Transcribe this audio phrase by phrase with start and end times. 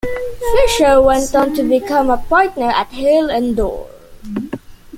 [0.55, 3.87] Fisher went on to become a partner at Hale and Dorr.